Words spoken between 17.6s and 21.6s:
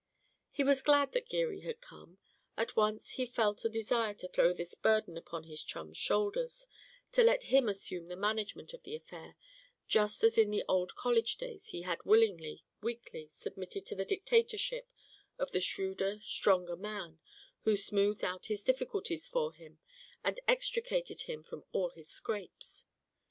who smoothed out his difficulties for him, and extricated him